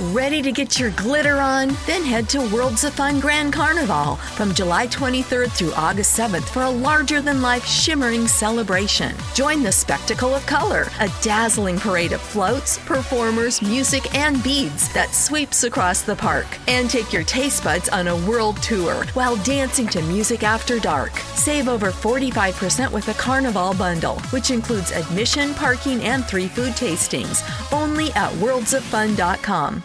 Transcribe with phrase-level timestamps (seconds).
[0.00, 1.68] Ready to get your glitter on?
[1.86, 6.64] Then head to Worlds of Fun Grand Carnival from July 23rd through August 7th for
[6.64, 9.14] a larger than life shimmering celebration.
[9.32, 15.14] Join the spectacle of color, a dazzling parade of floats, performers, music, and beads that
[15.14, 16.46] sweeps across the park.
[16.68, 21.16] And take your taste buds on a world tour while dancing to music after dark.
[21.36, 27.42] Save over 45% with a Carnival bundle, which includes admission, parking, and three food tastings.
[27.72, 29.75] Only at worldsoffun.com.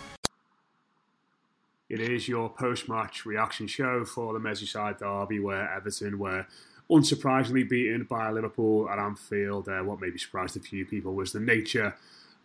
[1.91, 6.45] It is your post-match reaction show for the Merseyside derby, where Everton were
[6.90, 9.67] unsurprisingly beaten by Liverpool at Anfield.
[9.67, 11.94] Uh, what maybe surprised a few people was the nature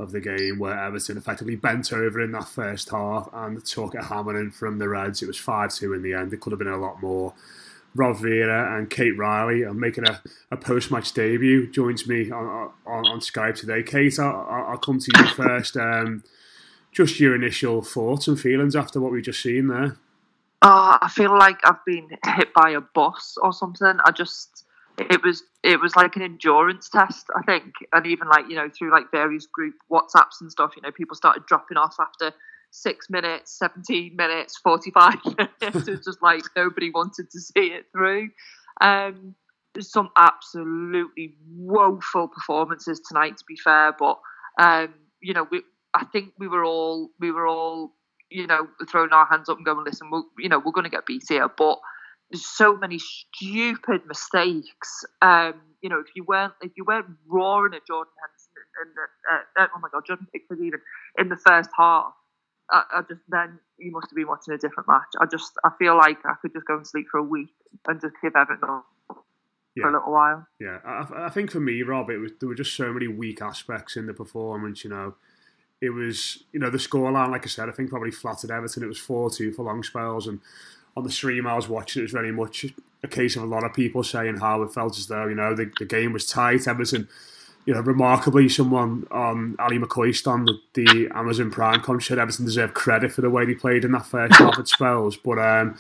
[0.01, 4.03] of the game, where Everton effectively bent over in that first half and took a
[4.03, 5.23] hammering from the Reds.
[5.23, 6.33] It was 5-2 in the end.
[6.33, 7.33] It could have been a lot more.
[7.95, 11.71] Rob Vieira and Kate Riley are making a, a post-match debut.
[11.71, 13.85] Joins me on, on, on Skype today.
[13.85, 15.77] Kate, I'll, I'll come to you first.
[15.77, 16.25] Um,
[16.97, 19.99] just your initial thoughts and feelings after what we've just seen there.
[20.63, 23.99] Uh, I feel like I've been hit by a bus or something.
[24.07, 24.65] I just
[24.99, 28.71] it was it was like an endurance test, I think, and even like you know
[28.71, 32.33] through like various group WhatsApps and stuff, you know, people started dropping off after
[32.71, 35.87] six minutes, seventeen minutes, forty five minutes.
[35.87, 38.31] it's just like nobody wanted to see it through.
[38.81, 39.35] Um,
[39.79, 44.19] some absolutely woeful performances tonight, to be fair, but
[44.59, 45.61] um, you know we
[45.97, 47.93] I think we were all we were all
[48.31, 50.91] you know throwing our hands up and going, listen, we're, you know we're going to
[50.91, 51.79] get beat here, but
[52.31, 55.05] there's so many stupid mistakes.
[55.23, 58.51] Um, you know, if you weren't if you weren't roaring at Jordan Henderson
[58.85, 60.81] in the uh, uh, oh my god, Jordan Pickford even
[61.19, 62.13] in the first half,
[62.71, 65.09] I, I, just then you must have been watching a different match.
[65.21, 67.55] I just I feel like I could just go and sleep for a week
[67.87, 68.83] and just give Everton
[69.77, 69.83] Yeah.
[69.83, 70.47] for a little while.
[70.61, 73.41] Yeah, I, I think for me, Rob, it was there were just so many weak
[73.41, 74.83] aspects in the performance.
[74.83, 75.15] You know,
[75.81, 78.83] it was you know the scoreline, like I said, I think probably flattered Everton.
[78.83, 80.41] It was four two for long spells, and
[80.97, 82.67] on the stream I was watching, it was very much
[83.03, 85.55] a case of a lot of people saying how it felt as though you know
[85.55, 86.67] the, the game was tight.
[86.67, 87.09] Everton,
[87.67, 93.11] you know, remarkably, someone on Ally McCoist on the, Amazon Prime said Everton deserved credit
[93.11, 95.77] for the way they played in that first half at spells, but um,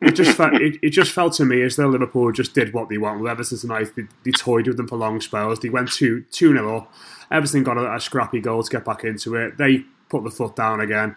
[0.00, 2.88] it just felt it, it just felt to me as though Liverpool just did what
[2.88, 3.90] they want with Everton tonight.
[3.96, 5.58] They, they toyed with them for long spells.
[5.58, 6.94] They went two two nil up.
[7.32, 9.58] Everton got a, a scrappy goal to get back into it.
[9.58, 11.16] They put the foot down again.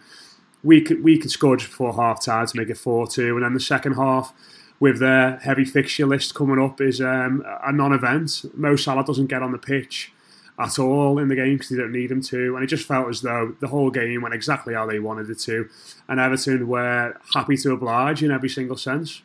[0.64, 3.36] We could, we could score just before half time to make it 4 2.
[3.36, 4.34] And then the second half,
[4.80, 8.44] with their heavy fixture list coming up, is um, a non event.
[8.54, 10.12] Mo Salah doesn't get on the pitch
[10.58, 12.54] at all in the game because they don't need him to.
[12.56, 15.38] And it just felt as though the whole game went exactly how they wanted it
[15.40, 15.68] to.
[16.08, 19.22] And Everton were happy to oblige in every single sense.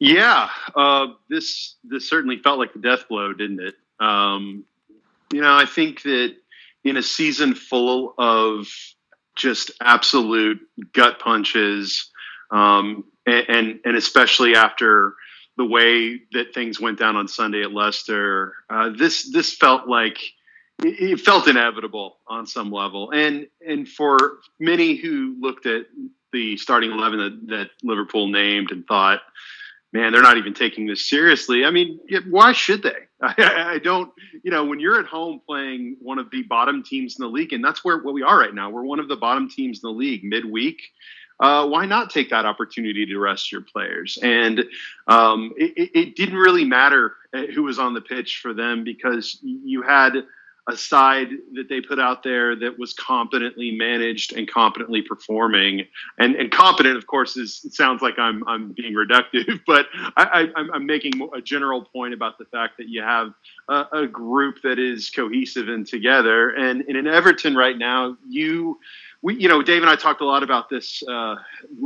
[0.00, 3.74] Yeah, uh, this this certainly felt like the death blow, didn't it?
[4.00, 4.64] Um,
[5.32, 6.34] you know, I think that
[6.82, 8.66] in a season full of
[9.36, 10.58] just absolute
[10.92, 12.10] gut punches,
[12.50, 15.14] um, and, and, and especially after
[15.56, 20.18] the way that things went down on Sunday at Leicester, uh, this this felt like
[20.82, 25.86] it, felt inevitable on some level, and and for many who looked at
[26.32, 29.20] the starting eleven that, that Liverpool named and thought,
[29.92, 31.64] man, they're not even taking this seriously.
[31.64, 32.00] I mean,
[32.30, 32.96] why should they?
[33.22, 34.10] I, I, don't,
[34.42, 37.52] you know, when you're at home playing one of the bottom teams in the league,
[37.52, 38.70] and that's where what we are right now.
[38.70, 40.80] We're one of the bottom teams in the league midweek.
[41.42, 44.16] Uh, why not take that opportunity to rest your players?
[44.22, 44.64] And
[45.08, 49.40] um, it, it, didn't really matter uh, who was on the pitch for them because
[49.42, 50.22] you had
[50.68, 55.84] a side that they put out there that was competently managed and competently performing.
[56.18, 59.86] And, and competent, of course, is sounds like I'm I'm being reductive, but
[60.16, 63.34] I, am making a general point about the fact that you have
[63.68, 66.50] a, a group that is cohesive and together.
[66.50, 68.78] And, and in Everton right now, you
[69.22, 71.36] we, you know, Dave and I talked a lot about this uh,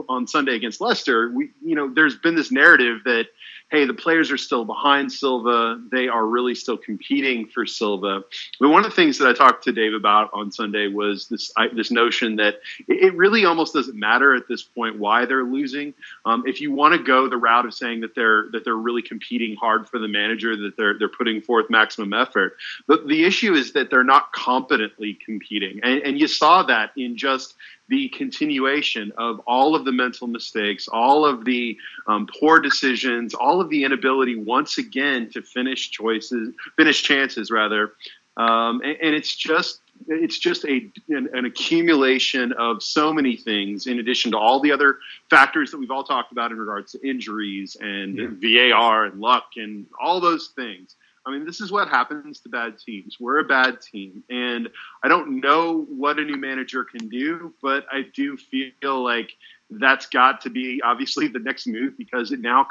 [0.09, 1.31] on Sunday against Leicester.
[1.31, 3.27] We, you know, there's been this narrative that
[3.71, 5.81] hey, the players are still behind Silva.
[5.91, 8.23] They are really still competing for Silva.
[8.61, 11.51] But one of the things that I talked to Dave about on Sunday was this
[11.57, 15.95] I, this notion that it really almost doesn't matter at this point why they're losing.
[16.25, 19.03] Um, if you want to go the route of saying that they're that they're really
[19.03, 23.55] competing hard for the manager, that they're they're putting forth maximum effort, but the issue
[23.55, 27.55] is that they're not competently competing, and, and you saw that in just
[27.89, 33.61] the continuation of all of the mental mistakes, all of the um, poor decisions, all
[33.61, 37.93] of the inability once again to finish choices, finish chances rather,
[38.37, 43.87] um, and, and, it's just it's just a an, an, accumulation of so many things
[43.87, 44.99] in addition to all the other
[45.31, 48.73] factors that we've all talked about in regards to injuries and yeah.
[48.73, 50.97] VAR and luck and all those things.
[51.27, 53.17] I mean, this is what happens to bad teams.
[53.19, 54.69] We're a bad team, and
[55.03, 59.33] I don't know what a new manager can do, but I do feel like
[59.69, 62.65] that's got to be obviously the next move because it now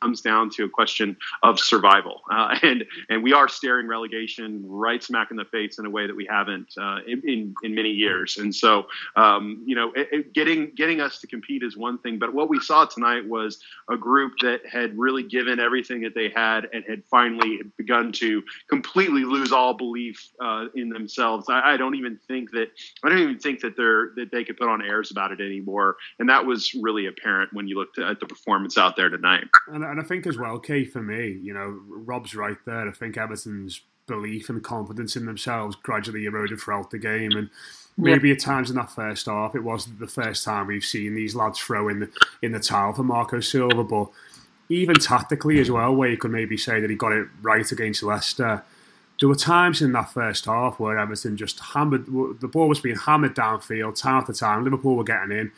[0.00, 5.02] comes down to a question of survival, uh, and and we are staring relegation right
[5.02, 7.90] smack in the face in a way that we haven't uh, in, in, in many
[7.90, 8.36] years.
[8.36, 8.86] And so,
[9.16, 12.48] um, you know, it, it getting getting us to compete is one thing, but what
[12.48, 13.60] we saw tonight was
[13.90, 18.42] a group that had really given everything that they had and had finally begun to
[18.68, 21.46] completely lose all belief uh, in themselves.
[21.48, 22.68] I, I don't even think that
[23.02, 25.96] I don't even think that they're that they could put on airs about it anymore,
[26.18, 29.44] and that was really apparent when you looked at the performance out there tonight.
[29.68, 32.88] And, and I think as well, key for me, you know, Rob's right there.
[32.88, 37.32] I think Everton's belief and confidence in themselves gradually eroded throughout the game.
[37.32, 37.48] And
[37.96, 38.34] maybe yeah.
[38.34, 41.58] at times in that first half, it wasn't the first time we've seen these lads
[41.58, 42.10] throw in the,
[42.42, 43.82] in the towel for Marco Silva.
[43.82, 44.10] But
[44.68, 48.02] even tactically as well, where you could maybe say that he got it right against
[48.02, 48.62] Leicester.
[49.20, 52.06] There were times in that first half where Everton just hammered,
[52.40, 54.64] the ball was being hammered downfield time after time.
[54.64, 55.52] Liverpool were getting in,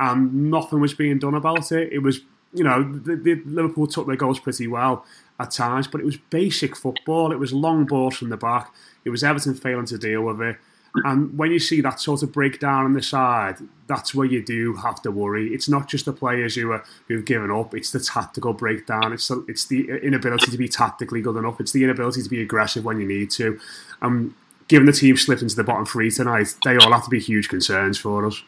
[0.00, 1.92] and nothing was being done about it.
[1.92, 2.20] It was
[2.56, 5.04] you know, the, the Liverpool took their goals pretty well
[5.38, 7.32] at times, but it was basic football.
[7.32, 8.72] It was long balls from the back.
[9.04, 10.56] It was Everton failing to deal with it.
[11.04, 14.76] And when you see that sort of breakdown on the side, that's where you do
[14.76, 15.52] have to worry.
[15.52, 19.12] It's not just the players who are who've given up; it's the tactical breakdown.
[19.12, 21.60] It's the, it's the inability to be tactically good enough.
[21.60, 23.60] It's the inability to be aggressive when you need to.
[24.00, 24.32] And
[24.68, 27.50] given the team slipped into the bottom three tonight, they all have to be huge
[27.50, 28.42] concerns for us.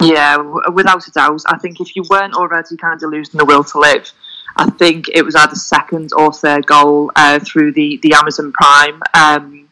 [0.00, 0.36] Yeah,
[0.72, 1.42] without a doubt.
[1.46, 4.10] I think if you weren't already kind of losing the will to live,
[4.56, 9.00] I think it was either second or third goal uh, through the, the Amazon Prime
[9.14, 9.68] um,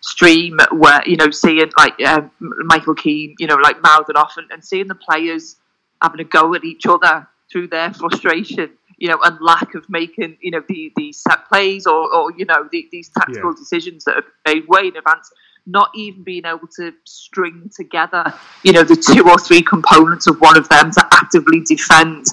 [0.00, 4.50] stream where, you know, seeing like uh, Michael Keane, you know, like mouthing off and,
[4.50, 5.56] and seeing the players
[6.00, 10.36] having a go at each other through their frustration, you know, and lack of making,
[10.40, 13.58] you know, the, the set plays or, or you know, the, these tactical yeah.
[13.58, 15.30] decisions that are made way in advance
[15.66, 18.32] not even being able to string together,
[18.64, 22.26] you know, the two or three components of one of them to actively defend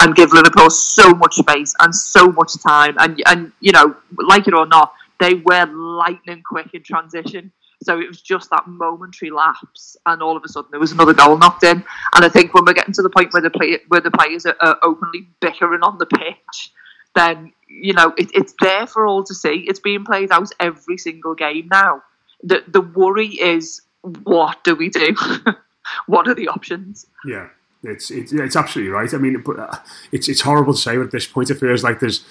[0.00, 2.94] and give Liverpool so much space and so much time.
[2.98, 3.96] And and you know,
[4.28, 7.52] like it or not, they were lightning quick in transition.
[7.82, 11.12] So it was just that momentary lapse, and all of a sudden there was another
[11.12, 11.84] goal knocked in.
[12.14, 14.46] And I think when we're getting to the point where the play, where the players
[14.46, 16.72] are, are openly bickering on the pitch,
[17.14, 19.64] then you know it, it's there for all to see.
[19.68, 22.02] It's being played out every single game now
[22.42, 25.16] the the worry is what do we do?
[26.06, 27.06] what are the options?
[27.24, 27.48] Yeah.
[27.82, 29.12] It's, it's it's absolutely right.
[29.12, 29.76] I mean, uh,
[30.10, 32.24] it's it's horrible to say, but at this point, it feels like there's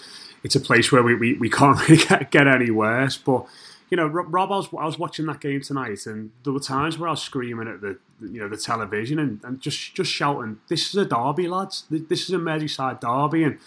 [0.44, 3.18] it's a place where we, we, we can't really get, get any worse.
[3.18, 3.46] But
[3.90, 6.98] you know, Rob, I was, I was watching that game tonight, and there were times
[6.98, 10.60] where I was screaming at the you know the television and, and just just shouting,
[10.68, 11.86] "This is a derby, lads!
[11.90, 13.60] This is a Merseyside derby!" And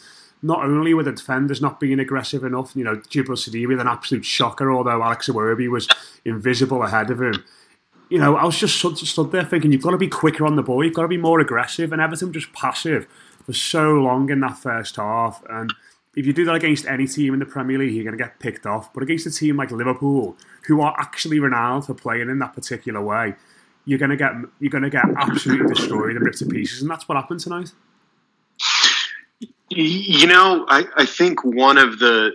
[0.43, 3.89] not only were the defenders not being aggressive enough, you know, Djibril Sidibé with an
[3.89, 5.89] absolute shocker, although Alex Iwobi was
[6.25, 7.45] invisible ahead of him.
[8.09, 10.57] You know, I was just stood, stood there thinking, you've got to be quicker on
[10.57, 13.07] the ball, you've got to be more aggressive, and Everton just passive
[13.45, 15.43] for so long in that first half.
[15.51, 15.75] And
[16.15, 18.39] if you do that against any team in the Premier League, you're going to get
[18.39, 18.93] picked off.
[18.93, 20.37] But against a team like Liverpool,
[20.67, 23.35] who are actually renowned for playing in that particular way,
[23.85, 26.91] you're going to get you're going to get absolutely destroyed and ripped to pieces, and
[26.91, 27.73] that's what happened tonight.
[29.71, 32.33] You know, I, I think one of the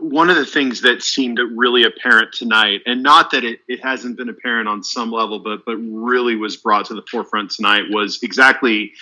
[0.00, 4.16] one of the things that seemed really apparent tonight, and not that it, it hasn't
[4.16, 8.22] been apparent on some level, but but really was brought to the forefront tonight, was
[8.22, 8.92] exactly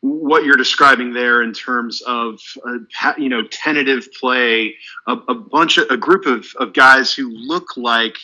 [0.00, 4.74] what you're describing there in terms of uh, you know tentative play,
[5.06, 8.16] a, a bunch of a group of, of guys who look like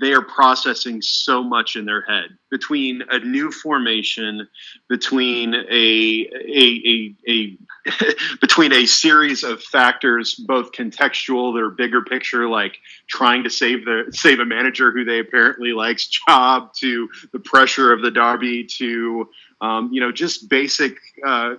[0.00, 4.48] they are processing so much in their head between a new formation,
[4.88, 7.56] between a a, a, a
[8.40, 12.76] between a series of factors, both contextual, their bigger picture, like
[13.06, 17.92] trying to save the save a manager who they apparently likes job, to the pressure
[17.92, 19.28] of the derby, to
[19.62, 21.54] um, you know, just basic uh,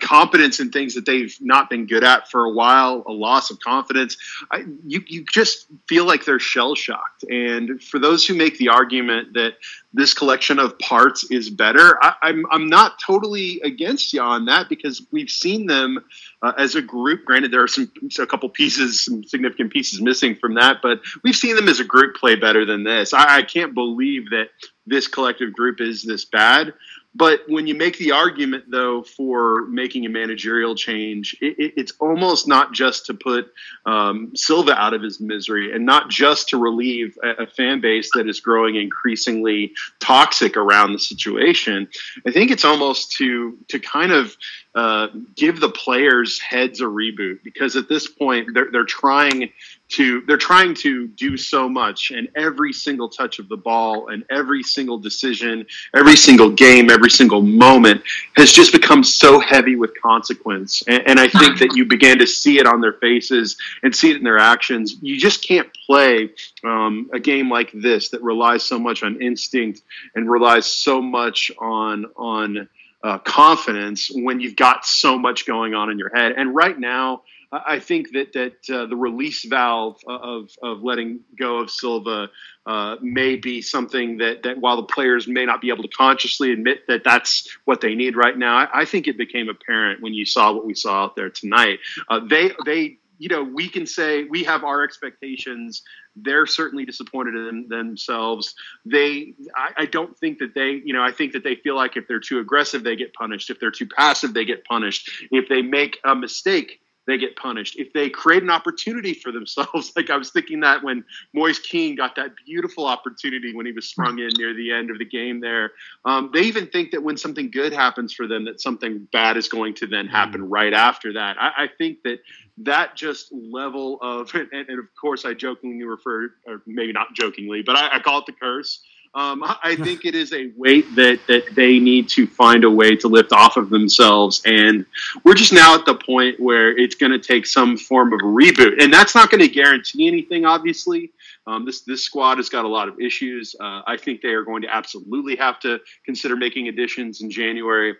[0.00, 3.58] competence in things that they've not been good at for a while, a loss of
[3.60, 4.18] confidence.
[4.50, 7.24] I, you, you just feel like they're shell shocked.
[7.24, 9.54] And for those who make the argument that
[9.96, 14.44] this collection of parts is better, I, am I'm, I'm not totally against you on
[14.44, 16.04] that because we've seen them
[16.42, 17.24] uh, as a group.
[17.24, 21.34] Granted, there are some a couple pieces, some significant pieces missing from that, but we've
[21.34, 23.14] seen them as a group play better than this.
[23.14, 24.50] I, I can't believe that
[24.86, 26.74] this collective group is this bad
[27.16, 31.92] But when you make the argument, though, for making a managerial change, it, it, it's
[31.98, 33.54] almost not just to put
[33.86, 38.10] um, Silva out of his misery and not just to relieve a, a, fan base
[38.12, 41.88] that is growing increasingly toxic around the situation.
[42.26, 44.36] I think it's almost to to kind of
[44.74, 49.50] uh, give the players' heads a reboot because at this point they're, they're trying
[49.88, 54.24] to they're trying to do so much and every single touch of the ball and
[54.30, 55.64] every single decision
[55.94, 58.02] every single game every single moment
[58.36, 60.82] has just become so heavy with consequence.
[60.88, 64.10] And, and i think that you began to see it on their faces and see
[64.10, 64.96] it in their actions.
[65.00, 66.30] You just can't play
[66.64, 69.82] um, a game like this that relies so much on instinct
[70.14, 72.68] and relies so much on on
[73.02, 77.22] uh, confidence when you've got so much going on in your head and right now
[77.52, 82.28] I think that that uh, the release valve of of letting go of Silva
[82.66, 86.52] uh, may be something that that while the players may not be able to consciously
[86.52, 90.12] admit that that's what they need right now, I, I think it became apparent when
[90.12, 91.78] you saw what we saw out there tonight.
[92.08, 95.82] Uh, they they you know we can say we have our expectations
[96.16, 98.54] they're certainly disappointed in themselves.
[98.84, 101.96] They I, I, don't think that they you know i think that they feel like
[101.96, 103.50] if they're too aggressive they get punished.
[103.50, 105.10] If they're too passive they get punished.
[105.30, 107.76] If they make a mistake they get punished.
[107.76, 111.94] If they create an opportunity for themselves, like I was thinking that when Moise Kean
[111.94, 115.40] got that beautiful opportunity when he was sprung in near the end of the game
[115.40, 115.72] there,
[116.04, 119.48] um, they even think that when something good happens for them, that something bad is
[119.48, 120.46] going to then happen mm.
[120.48, 121.36] right after that.
[121.40, 122.20] I, I think that
[122.58, 127.62] that just level of, and, and, of course I jokingly refer, or maybe not jokingly,
[127.62, 128.82] but I, I call it the curse
[129.16, 132.94] um, I think it is a weight that, that they need to find a way
[132.96, 134.42] to lift off of themselves.
[134.44, 134.84] And
[135.24, 138.82] we're just now at the point where it's going to take some form of reboot.
[138.82, 141.12] And that's not going to guarantee anything, obviously.
[141.46, 143.56] Um, this, this squad has got a lot of issues.
[143.58, 147.94] Uh, I think they are going to absolutely have to consider making additions in January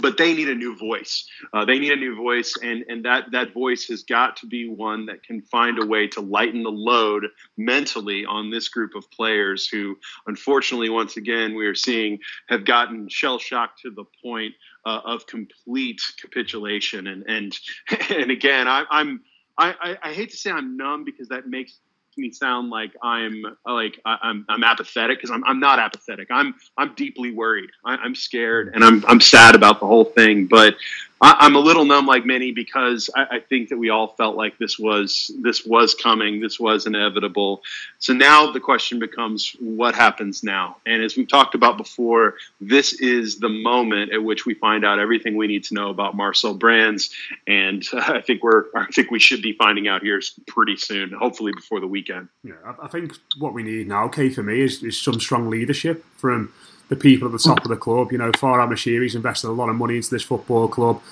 [0.00, 1.26] but they need a new voice.
[1.52, 4.68] Uh, they need a new voice, and and that that voice has got to be
[4.68, 7.26] one that can find a way to lighten the load
[7.56, 13.08] mentally on this group of players who, unfortunately, once again, we are seeing have gotten
[13.08, 17.06] shell shocked to the point uh, of complete capitulation.
[17.06, 17.58] And and
[18.10, 19.20] and again, I, I'm
[19.58, 21.80] I, I hate to say I'm numb because that makes
[22.18, 26.28] me sound like I'm like I'm I'm apathetic because I'm I'm not apathetic.
[26.30, 27.70] I'm I'm deeply worried.
[27.84, 30.46] I, am scared and I'm I'm sad about the whole thing.
[30.46, 30.74] But
[31.20, 34.36] I, am a little numb like many because I, I, think that we all felt
[34.36, 37.62] like this was this was coming, this was inevitable.
[37.98, 40.76] So now the question becomes, what happens now?
[40.86, 44.98] And as we've talked about before, this is the moment at which we find out
[44.98, 47.10] everything we need to know about Marcel Brands,
[47.46, 51.12] and uh, I think we're I think we should be finding out here pretty soon,
[51.12, 52.28] hopefully before the weekend.
[52.44, 56.04] Yeah, I think what we need now, Kay, for me, is, is some strong leadership
[56.16, 56.52] from
[56.88, 58.12] the people at the top of the club.
[58.12, 61.02] You know, Farhad Moshiri's invested a lot of money into this football club.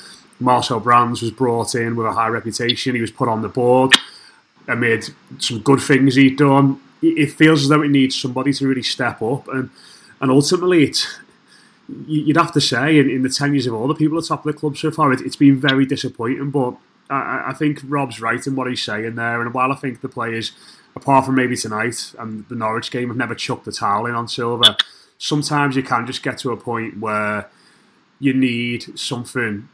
[0.41, 2.95] Marcel Brands was brought in with a high reputation.
[2.95, 3.95] He was put on the board
[4.69, 6.81] amid some good things he'd done.
[7.03, 9.71] It feels as though it needs somebody to really step up, and
[10.21, 11.19] and ultimately, it's
[12.07, 14.29] you'd have to say in, in the ten years of all the people at the
[14.29, 16.51] top of the club so far, it, has been very disappointing.
[16.51, 16.75] But
[17.09, 19.41] I, I think Rob's right in what he's saying there.
[19.43, 20.53] And while I think the players,
[20.97, 24.27] apart from maybe tonight and the Norwich game, have never chucked the towel in on
[24.27, 24.77] Silva
[25.19, 27.49] sometimes you can just get to a point where
[28.19, 29.69] you need something.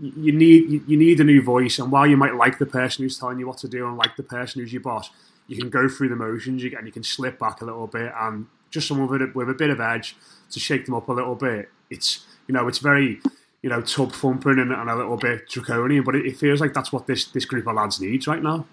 [0.00, 3.18] You need you need a new voice, and while you might like the person who's
[3.18, 5.10] telling you what to do and like the person who's your boss,
[5.46, 8.46] you can go through the motions and you can slip back a little bit, and
[8.70, 10.16] just someone with a, with a bit of edge
[10.50, 11.70] to shake them up a little bit.
[11.90, 13.20] It's you know it's very
[13.62, 16.74] you know tub thumping and, and a little bit draconian, but it, it feels like
[16.74, 18.66] that's what this this group of lads needs right now.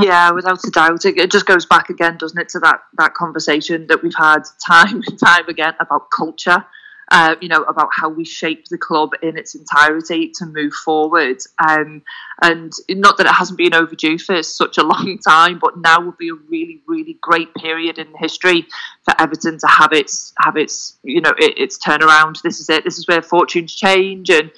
[0.00, 1.04] Yeah, without a doubt.
[1.04, 4.42] It, it, just goes back again, doesn't it, to that, that conversation that we've had
[4.66, 6.64] time and time again about culture
[7.10, 11.36] uh, you know, about how we shape the club in its entirety to move forward.
[11.58, 12.02] Um,
[12.42, 16.16] and not that it hasn't been overdue for such a long time, but now would
[16.16, 18.66] be a really, really great period in history
[19.02, 22.40] for Everton to have its have its you know it, its turnaround.
[22.42, 22.84] This is it.
[22.84, 24.50] This is where fortunes change, and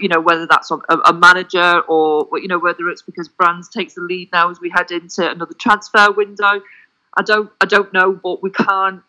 [0.00, 0.76] you know whether that's a,
[1.06, 4.70] a manager or you know whether it's because Brands takes the lead now as we
[4.70, 6.60] head into another transfer window.
[7.16, 9.02] I don't I don't know, but we can't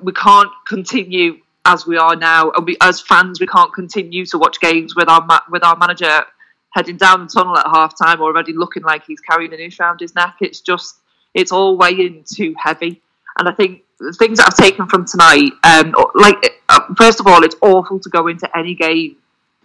[0.00, 4.38] we can't continue as we are now, and we as fans we can't continue to
[4.38, 6.24] watch games with our with our manager
[6.70, 10.00] heading down the tunnel at half time already looking like he's carrying a noose around
[10.00, 10.36] his neck.
[10.40, 10.96] It's just
[11.34, 13.00] it's all weighing too heavy,
[13.38, 17.26] and I think the things that I've taken from tonight, um, like uh, first of
[17.26, 19.16] all, it's awful to go into any game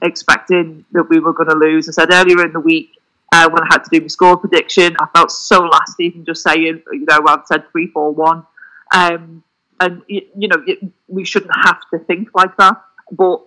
[0.04, 1.89] expecting that we were going to lose.
[1.89, 2.92] I said earlier in the week
[3.32, 6.44] uh, when I had to do my score prediction, I felt so last even just
[6.44, 8.46] saying, you know, I've said three, four, one.
[8.94, 9.44] Um,
[9.79, 10.63] and you know
[11.07, 12.81] we shouldn't have to think like that.
[13.12, 13.41] but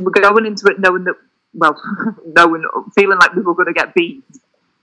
[0.00, 1.14] we're going into it knowing that,
[1.54, 1.80] well,
[2.26, 2.64] knowing,
[2.94, 4.22] feeling like we were going to get beat.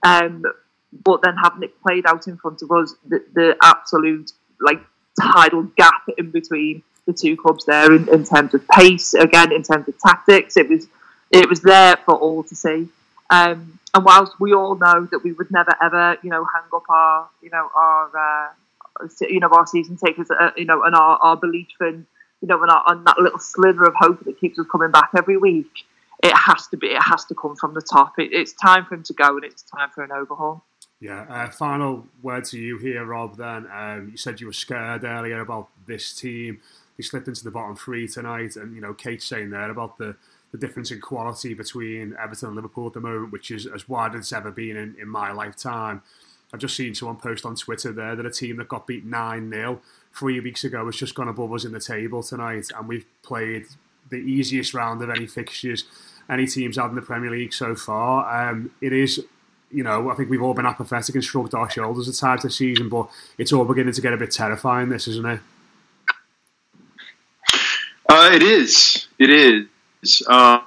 [0.02, 0.44] Um,
[1.04, 4.80] but then having it played out in front of us, the, the absolute like
[5.20, 9.62] tidal gap in between the two clubs there in, in terms of pace, again in
[9.62, 10.86] terms of tactics, it was
[11.30, 12.88] it was there for all to see.
[13.30, 16.88] Um, and whilst we all know that we would never ever, you know, hang up
[16.88, 18.48] our, you know, our, uh,
[19.20, 22.06] you know, our season tickets, uh, you know, and our, our belief in,
[22.40, 25.10] you know, and, our, and that little slither of hope that keeps us coming back
[25.16, 25.70] every week,
[26.22, 28.18] it has to be, it has to come from the top.
[28.18, 30.64] It, it's time for him to go, and it's time for an overhaul.
[31.00, 31.26] Yeah.
[31.28, 33.36] Uh, final word to you here, Rob.
[33.36, 36.60] Then um, you said you were scared earlier about this team.
[36.96, 40.16] They slipped into the bottom three tonight, and you know, Kate's saying there about the
[40.50, 44.14] the difference in quality between Everton and Liverpool at the moment, which is as wide
[44.14, 46.02] as it's ever been in, in my lifetime.
[46.52, 49.50] I've just seen someone post on Twitter there that a team that got beat 9
[49.50, 49.80] 0
[50.14, 53.66] three weeks ago has just gone above us in the table tonight, and we've played
[54.10, 55.84] the easiest round of any fixtures
[56.30, 58.50] any team's had in the Premier League so far.
[58.50, 59.24] Um, it is,
[59.70, 62.56] you know, I think we've all been apathetic and shrugged our shoulders at times this
[62.56, 65.40] season, but it's all beginning to get a bit terrifying, this, isn't it?
[68.10, 69.06] Uh, it is.
[69.18, 70.22] It is.
[70.26, 70.60] Uh,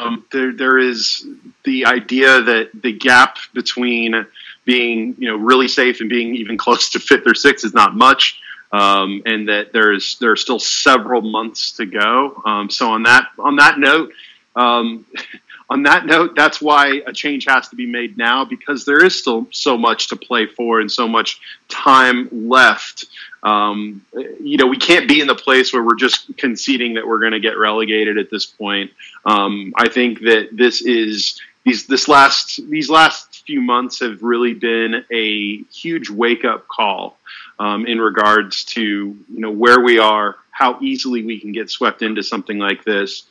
[0.00, 1.26] um, there, there is
[1.64, 4.26] the idea that the gap between
[4.64, 7.94] being, you know, really safe and being even close to fifth or sixth is not
[7.94, 8.40] much,
[8.72, 12.40] um, and that there's there are still several months to go.
[12.44, 14.12] Um, so on that on that note,
[14.56, 15.06] um,
[15.70, 19.18] on that note, that's why a change has to be made now because there is
[19.18, 23.06] still so much to play for and so much time left.
[23.42, 27.20] Um, you know, we can't be in the place where we're just conceding that we're
[27.20, 28.90] going to get relegated at this point.
[29.24, 34.54] Um, I think that this is these this last these last few months have really
[34.54, 37.18] been a huge wake up call
[37.58, 42.02] um, in regards to you know where we are how easily we can get swept
[42.02, 43.24] into something like this.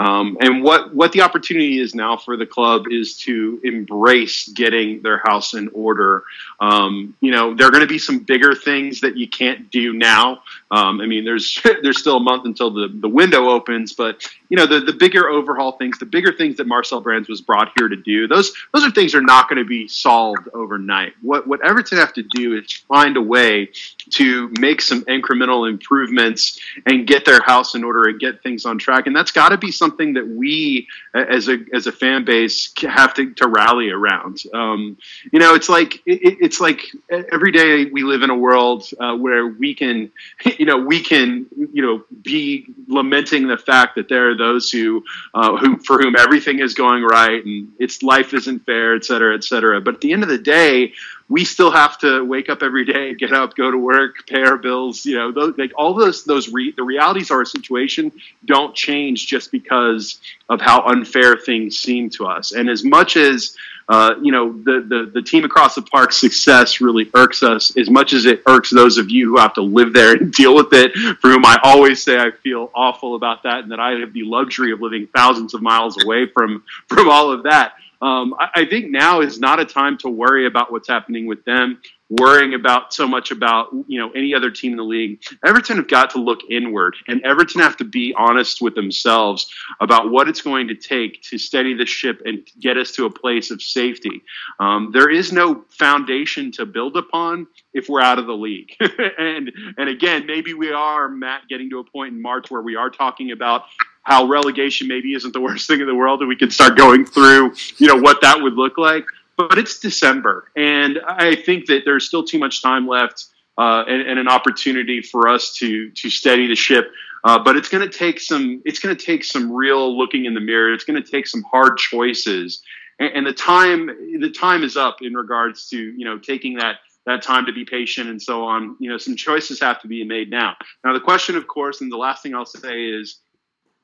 [0.00, 5.02] Um, and what, what the opportunity is now for the club is to embrace getting
[5.02, 6.24] their house in order.
[6.58, 9.92] Um, you know, there are going to be some bigger things that you can't do
[9.92, 10.42] now.
[10.70, 14.56] Um, I mean, there's there's still a month until the, the window opens, but you
[14.56, 17.88] know, the, the bigger overhaul things, the bigger things that Marcel Brands was brought here
[17.88, 21.12] to do, those those are things that are not going to be solved overnight.
[21.20, 23.68] What what Everton have to do is find a way
[24.12, 28.78] to make some incremental improvements and get their house in order and get things on
[28.78, 29.06] track.
[29.06, 33.14] And that's got to be something that we, as a as a fan base, have
[33.14, 34.42] to, to rally around.
[34.52, 34.96] Um,
[35.32, 39.16] you know, it's like it, it's like every day we live in a world uh,
[39.16, 40.10] where we can,
[40.58, 45.04] you know, we can, you know, be lamenting the fact that there are those who,
[45.34, 49.34] uh, who for whom everything is going right and its life isn't fair, et cetera,
[49.34, 49.80] et cetera.
[49.80, 50.92] But at the end of the day,
[51.30, 54.58] we still have to wake up every day, get up, go to work, pay our
[54.58, 55.06] bills.
[55.06, 58.10] You know, those, like all those those re, the realities of our situation
[58.44, 62.50] don't change just because of how unfair things seem to us.
[62.50, 63.56] And as much as
[63.88, 67.88] uh, you know the, the the team across the park success really irks us, as
[67.88, 70.72] much as it irks those of you who have to live there and deal with
[70.72, 74.12] it, for whom I always say I feel awful about that, and that I have
[74.12, 78.62] the luxury of living thousands of miles away from from all of that um, I,
[78.62, 82.54] I, think now is not a time to worry about what's happening with them, worrying
[82.54, 85.22] about so much about you know any other team in the league.
[85.44, 90.10] Everton have got to look inward, and Everton have to be honest with themselves about
[90.10, 93.50] what it's going to take to steady the ship and get us to a place
[93.50, 94.22] of safety.
[94.58, 98.74] Um, there is no foundation to build upon if we're out of the league,
[99.18, 102.76] and and again, maybe we are Matt getting to a point in March where we
[102.76, 103.64] are talking about
[104.02, 107.04] how relegation maybe isn't the worst thing in the world, and we can start going
[107.04, 109.04] through, you know, what that would look like.
[109.36, 114.02] But it's December, and I think that there's still too much time left uh, and,
[114.02, 116.90] and, an opportunity for us to to steady the ship.
[117.24, 118.60] Uh, but it's going to take some.
[118.66, 120.74] It's going to take some real looking in the mirror.
[120.74, 122.62] It's going to take some hard choices,
[122.98, 123.86] and, and the time
[124.20, 127.64] the time is up in regards to you know taking that that time to be
[127.64, 128.76] patient and so on.
[128.78, 130.54] You know, some choices have to be made now.
[130.84, 133.20] Now, the question, of course, and the last thing I'll say is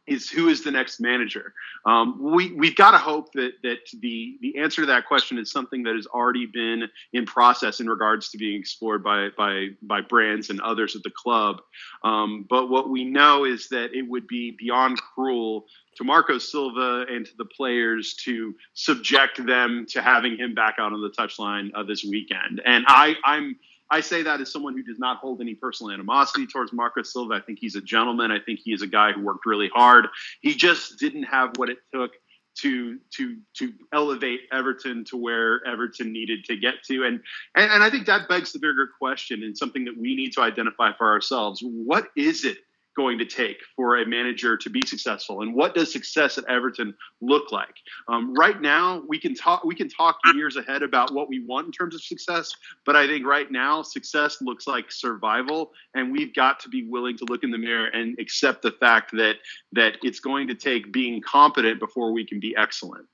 [0.07, 1.53] is who is the next manager?
[1.85, 5.51] Um, we we've got to hope that that the the answer to that question is
[5.51, 10.01] something that has already been in process in regards to being explored by by by
[10.01, 11.61] brands and others at the club.
[12.05, 15.67] Um, but what we know is that it would be beyond cruel
[15.97, 20.93] to Marco Silva and to the players to subject them to having him back out
[20.93, 22.61] on the touchline uh, this weekend.
[22.65, 23.57] And I I'm
[23.91, 27.35] I say that as someone who does not hold any personal animosity towards Marco Silva.
[27.35, 28.31] I think he's a gentleman.
[28.31, 30.07] I think he is a guy who worked really hard.
[30.41, 32.13] He just didn't have what it took
[32.57, 37.05] to to to elevate Everton to where Everton needed to get to.
[37.05, 37.21] And,
[37.55, 40.41] and and I think that begs the bigger question and something that we need to
[40.41, 41.63] identify for ourselves.
[41.63, 42.59] What is it
[42.97, 45.43] going to take for a manager to be successful?
[45.43, 47.75] And what does success at everton look like?
[48.09, 51.67] Um, right now we can talk we can talk years ahead about what we want
[51.67, 52.55] in terms of success
[52.85, 57.17] but i think right now success looks like survival and we've got to be willing
[57.17, 59.37] to look in the mirror and accept the fact that
[59.73, 63.07] that it's going to take being competent before we can be excellent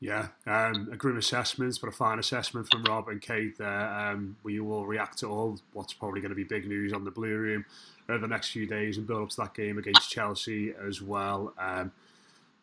[0.00, 3.88] yeah, um, a grim assessment, but a fine assessment from Rob and Kate there.
[3.88, 7.10] Um, we will react to all what's probably going to be big news on the
[7.10, 7.66] Blue Room
[8.08, 11.52] over the next few days and build up to that game against Chelsea as well.
[11.58, 11.92] Um,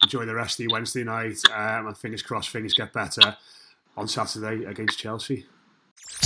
[0.02, 3.38] enjoy the rest of the Wednesday night, um, and fingers crossed things get better
[3.96, 5.46] on Saturday against Chelsea.